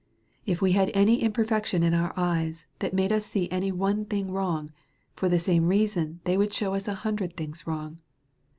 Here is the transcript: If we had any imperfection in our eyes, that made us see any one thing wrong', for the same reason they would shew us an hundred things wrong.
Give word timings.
If 0.47 0.63
we 0.63 0.71
had 0.71 0.89
any 0.95 1.21
imperfection 1.21 1.83
in 1.83 1.93
our 1.93 2.11
eyes, 2.17 2.65
that 2.79 2.91
made 2.91 3.11
us 3.11 3.27
see 3.27 3.47
any 3.51 3.71
one 3.71 4.05
thing 4.05 4.31
wrong', 4.31 4.71
for 5.15 5.29
the 5.29 5.37
same 5.37 5.67
reason 5.67 6.21
they 6.23 6.37
would 6.37 6.51
shew 6.51 6.73
us 6.73 6.87
an 6.87 6.95
hundred 6.95 7.37
things 7.37 7.67
wrong. 7.67 7.99